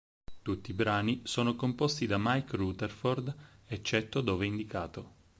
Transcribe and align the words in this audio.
Tutti 0.41 0.71
i 0.71 0.73
brani 0.73 1.21
sono 1.25 1.55
composti 1.55 2.07
da 2.07 2.17
Mike 2.19 2.57
Rutherford 2.57 3.35
eccetto 3.67 4.21
dove 4.21 4.47
indicato. 4.47 5.13